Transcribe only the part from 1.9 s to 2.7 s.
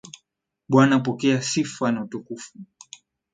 na utukufu.